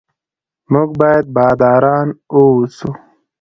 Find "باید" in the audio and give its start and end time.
0.99-1.25